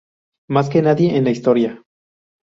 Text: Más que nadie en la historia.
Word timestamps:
Más 0.49 0.71
que 0.71 0.81
nadie 0.81 1.15
en 1.15 1.25
la 1.25 1.29
historia. 1.29 1.83